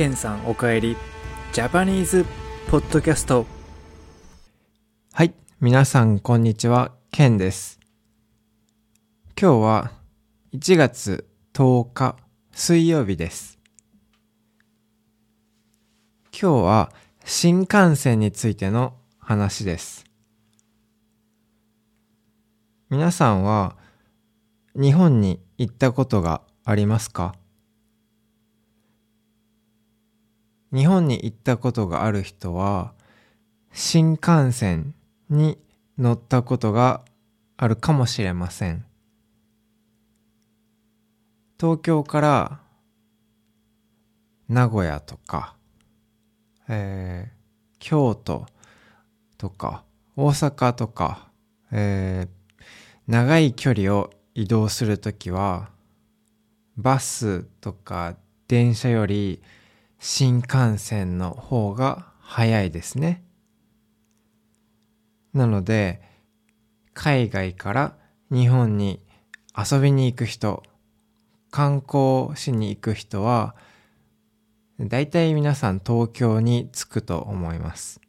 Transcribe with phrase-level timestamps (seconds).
[0.00, 0.96] ケンさんおかえり
[1.52, 2.24] ジャパニーズ
[2.70, 3.44] ポッドキャスト
[5.12, 5.34] はい。
[5.60, 6.92] 皆さん、こんにちは。
[7.12, 7.78] ケンです。
[9.38, 9.92] 今日は
[10.54, 12.16] 1月10日
[12.50, 13.58] 水曜日です。
[16.32, 16.92] 今日は
[17.26, 20.06] 新幹線についての話です。
[22.88, 23.76] 皆さんは
[24.74, 27.34] 日本に行ったことがありますか？
[30.72, 32.92] 日本に行ったことがある人は
[33.72, 34.94] 新幹線
[35.28, 35.58] に
[35.98, 37.02] 乗ったことが
[37.56, 38.84] あるかもしれません。
[41.58, 42.60] 東京から
[44.48, 45.54] 名古屋とか、
[46.68, 47.40] えー
[47.82, 48.44] 京都
[49.38, 51.28] とか大阪とか、
[51.72, 52.40] えー
[53.06, 55.70] 長い距離を移動するときは
[56.76, 58.14] バスとか
[58.46, 59.42] 電車より
[60.02, 63.22] 新幹線の方が早いですね。
[65.34, 66.00] なので、
[66.94, 67.96] 海外から
[68.32, 69.04] 日本に
[69.54, 70.62] 遊びに行く人、
[71.50, 73.54] 観光しに行く人は、
[74.78, 78.00] だいたい皆さん東京に着くと思います。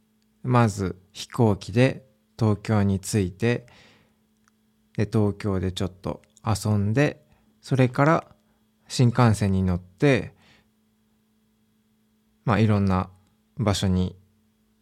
[0.43, 2.05] まず飛行機で
[2.39, 3.67] 東京に着いて、
[4.95, 7.21] で東京でちょっと遊んで、
[7.61, 8.27] それから
[8.87, 10.39] 新幹線に乗って、
[12.45, 13.09] まあいろんな
[13.57, 14.15] 場所に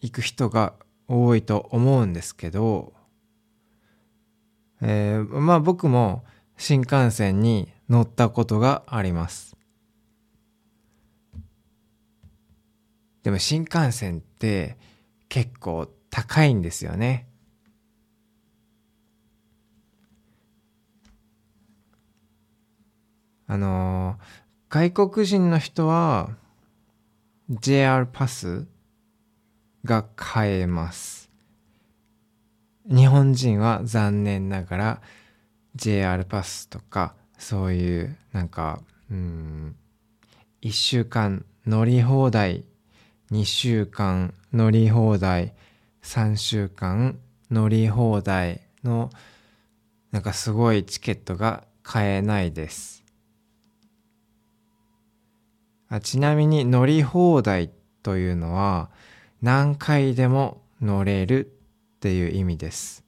[0.02, 0.74] 行く人が
[1.08, 2.94] 多いと思うんですけど、
[4.82, 6.24] えーまあ僕も
[6.58, 9.56] 新幹線に乗ったことがあります。
[13.24, 14.78] でも新幹線って
[15.28, 17.28] 結構高いんですよね。
[23.48, 26.30] あのー外国人の人は
[27.50, 28.68] JR パス
[29.84, 31.32] が買えます。
[32.86, 35.02] 日本人は残念ながら
[35.76, 39.76] JR パスとかそういうなんか、うん、
[40.62, 42.66] 1週間乗り放題、
[43.32, 45.56] 2週間乗り放題、
[46.04, 47.18] 3週間
[47.50, 49.10] 乗り放題の
[50.12, 53.04] なんかすごいチケットが買えないです。
[55.90, 57.72] あちなみに乗り放題
[58.04, 58.90] というのは
[59.42, 61.48] 何回でも乗れる
[61.98, 63.04] っていう意味です。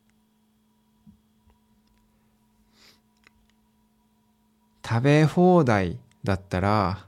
[4.84, 7.06] 食べ放題だったら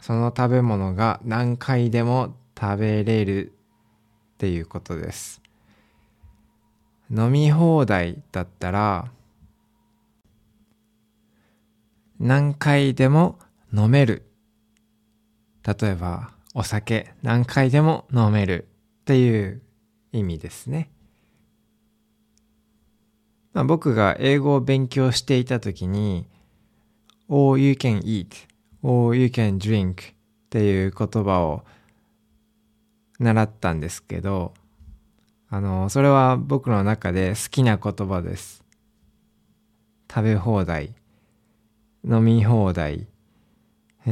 [0.00, 3.52] その食べ物が何回でも食べれる
[4.34, 5.40] っていうことです。
[7.10, 9.10] 飲み放題だったら
[12.18, 13.38] 何回でも
[13.72, 14.29] 飲める。
[15.66, 18.68] 例えばお酒何回でも飲める
[19.02, 19.62] っていう
[20.12, 20.90] 意味ですね。
[23.52, 26.26] まあ、僕が英語を勉強していた時に
[27.28, 28.28] All you can eat,
[28.82, 30.14] All you can drink っ
[30.50, 31.64] ていう言葉を
[33.18, 34.54] 習ったんですけど
[35.52, 38.62] あの、それは僕の中で好きな言葉です。
[40.08, 40.94] 食べ放題、
[42.08, 43.08] 飲み放題、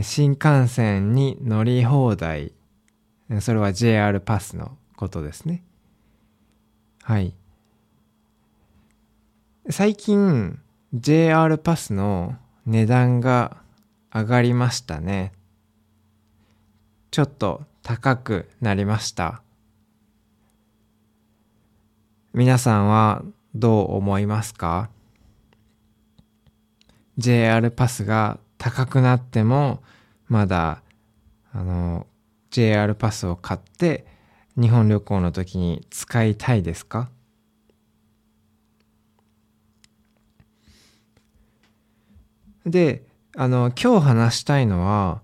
[0.03, 2.53] 新幹線に乗り放題。
[3.41, 5.63] それは JR パスのことですね。
[7.03, 7.35] はい。
[9.71, 10.59] 最近
[10.93, 13.59] JR パスの値段が
[14.15, 15.33] 上がりましたね。
[17.11, 19.43] ちょっと高くなりました。
[22.35, 24.91] 皆さんはどう思いますか
[27.17, 29.83] ?JR パスが高くなっても
[30.29, 30.83] まだ
[31.53, 32.07] あの
[32.51, 34.07] JR パスを買って
[34.61, 37.11] 日本旅行の時に使いたいですか？
[42.67, 45.23] であの今日話したいのは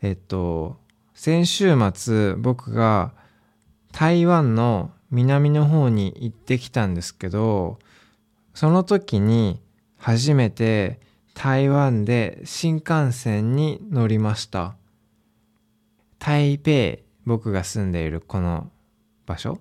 [0.00, 0.78] えっと
[1.14, 3.12] 先週末僕が
[3.92, 7.78] 台湾の南の方に行ってきたんですけど
[8.54, 9.60] その時に
[9.98, 10.98] 初めて
[11.34, 14.76] 台湾で新幹線に乗りました。
[16.18, 18.70] 台北、僕が住んでいるこの
[19.26, 19.58] 場所、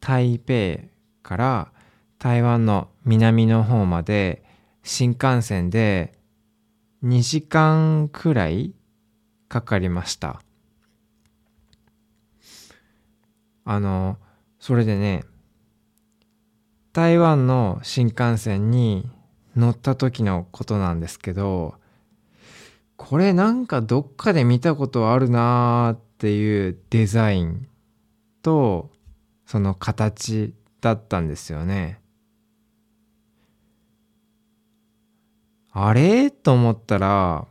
[0.00, 0.84] 台北
[1.22, 1.72] から
[2.18, 4.44] 台湾の南の方まで
[4.82, 6.12] 新幹線で
[7.04, 8.74] 2時間くらい
[9.48, 10.42] かかりました。
[13.64, 14.18] あの、
[14.58, 15.24] それでね、
[16.92, 19.08] 台湾の新幹線に
[19.56, 21.74] 乗った時のことなんですけど、
[22.96, 27.66] これなんかどっかで見たことあるなーっていうデザイン
[28.42, 28.90] と
[29.46, 31.98] その形だったんですよね。
[35.72, 36.30] あれ？
[36.30, 37.46] と思ったら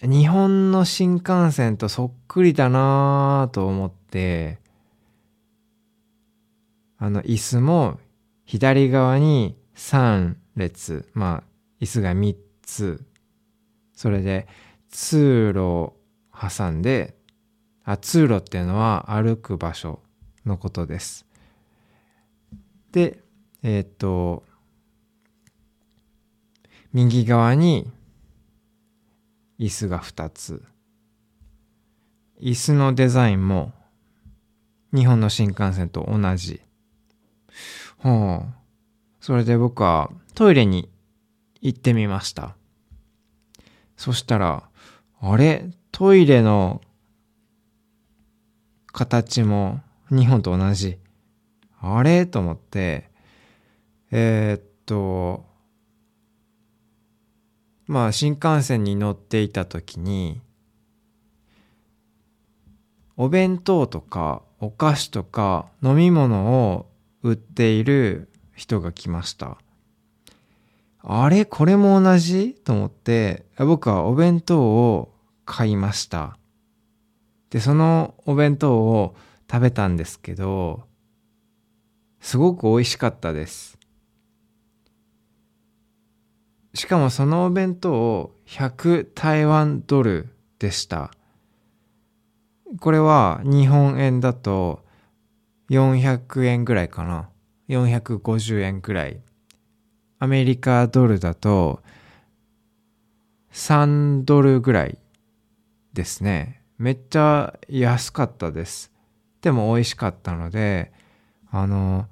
[0.00, 4.58] 日本の新幹線とそっくりだなと思って
[6.98, 7.98] あの椅子も
[8.44, 11.08] 左側に3列。
[11.14, 11.42] まあ
[11.80, 13.04] 椅子が3つ。
[13.92, 14.46] それで
[14.90, 15.96] 通路を
[16.32, 17.16] 挟んで
[17.84, 20.00] あ通路っていうのは歩く場所
[20.46, 21.26] のことです。
[22.92, 23.18] で
[23.62, 24.44] えー、っと
[26.92, 27.90] 右側に
[29.58, 30.62] 椅子が2つ。
[32.40, 33.72] 椅子のデザインも
[34.92, 36.60] 日本の新幹線と同じ。
[37.98, 38.63] はあ
[39.26, 40.90] それで僕はトイレに
[41.62, 42.56] 行ってみました。
[43.96, 44.68] そしたら
[45.18, 45.70] あれ？
[45.92, 46.82] トイレの
[48.92, 49.80] 形も
[50.10, 50.98] 日本と同じ。
[51.80, 52.26] あれ？
[52.26, 53.08] と思って。
[54.10, 55.46] えー、っと
[57.86, 60.42] まあ新幹線に乗っていた時に
[63.16, 66.90] お弁当とかお菓子とか飲み物を
[67.22, 69.58] 売っている人が来ました。
[71.02, 71.44] あれ？
[71.44, 72.54] これも同じ？
[72.54, 75.12] と思って僕はお弁当を
[75.44, 76.38] 買いました。
[77.50, 79.14] でそのお弁当を
[79.50, 80.84] 食べたんですけど
[82.20, 83.78] すごく美味しかったです。
[86.72, 91.12] しかもそのお弁当100台湾ドルでした。
[92.80, 94.82] これは日本円だと
[95.70, 97.28] 400円ぐらいかな。
[97.68, 99.20] 450円ぐらい。
[100.18, 101.82] アメリカドルだと
[103.52, 104.98] 3ドルぐらい
[105.92, 106.62] ですね。
[106.78, 108.92] めっちゃ安かったです。
[109.42, 110.92] でも美味しかったので、
[111.50, 112.06] あの、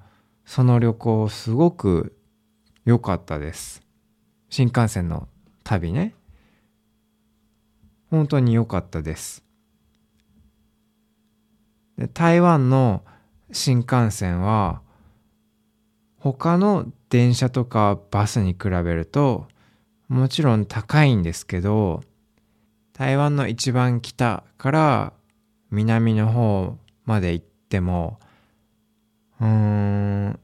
[0.45, 2.15] その旅行すごく
[2.85, 3.81] 良かったです。
[4.49, 5.27] 新幹線の
[5.63, 6.15] 旅ね。
[8.09, 9.43] 本当に良かったです。
[11.97, 13.03] で台湾の
[13.51, 14.81] 新幹線は
[16.23, 19.45] 他の電車とかバスに比べると
[20.07, 22.01] もちろん高いんですけど
[22.93, 25.13] 台湾の一番北から
[25.69, 28.19] 南の方まで行っても
[29.41, 30.39] うーん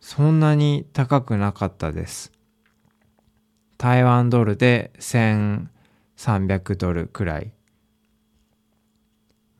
[0.00, 2.32] そんなに高くなかったです。
[3.76, 7.52] 台湾ドルで1300ドルくらい。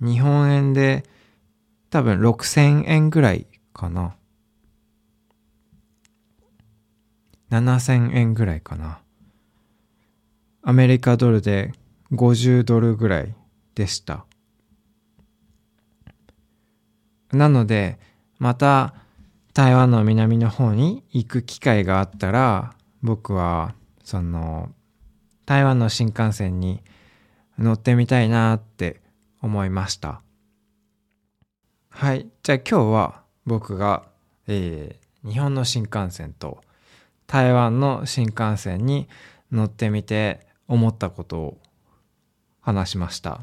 [0.00, 1.02] 日本円で
[1.90, 4.16] 多分6000円ぐらいかな。
[7.50, 9.00] 7000円ぐらいかな。
[10.62, 11.72] アメリカドルで
[12.12, 13.34] 50ドルぐらい
[13.74, 14.24] でした。
[17.32, 17.98] なので、
[18.38, 18.94] また
[19.52, 24.70] 台湾の南の方に行く機会があったら、僕はその
[25.46, 26.82] 台湾の新幹線に
[27.58, 29.02] 乗ってみたいなって
[29.42, 30.22] 思いました
[31.90, 34.04] はいじゃあ今日は僕が、
[34.46, 36.62] えー、日本の新幹線と
[37.26, 39.08] 台湾の新幹線に
[39.50, 41.58] 乗ってみて思ったことを
[42.60, 43.40] 話しました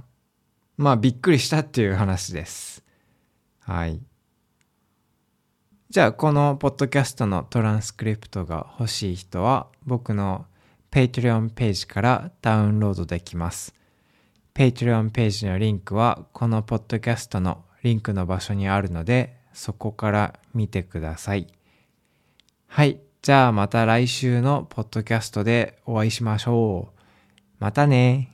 [0.77, 2.83] まあびっくりしたっていう話です
[3.59, 4.01] はい
[5.91, 10.45] じゃあこのポッドキャストのトランスクリプトが欲しい人は僕の
[10.89, 13.73] Patreon ページからダウンロードできます。
[14.53, 21.47] Patreon ページのリンクはこのポッドキャストのリンクの場所にあるのでそこから見てください。
[22.67, 23.01] はい。
[23.21, 27.01] じゃあまた来週のポッドキャストでお会いしましょう。
[27.59, 28.31] またね